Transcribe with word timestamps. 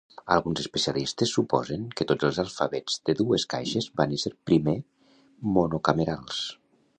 Alguns 0.35 0.59
especialistes 0.61 1.33
suposen 1.39 1.83
que 1.99 2.07
tots 2.11 2.29
els 2.29 2.39
alfabets 2.45 2.95
de 3.11 3.15
dues 3.21 3.45
caixes 3.55 3.91
van 4.01 4.17
ésser 4.19 4.33
primer 4.53 4.75
monocamerals. 5.59 6.43